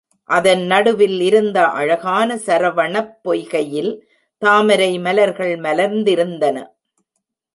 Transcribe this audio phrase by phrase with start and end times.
[0.29, 3.91] அதன் நடுவில் இருந்த அழகான சரவணப் பொய்கையில்
[4.41, 6.57] தாமரை மலர்கள் மலர்ந்திருந்தன.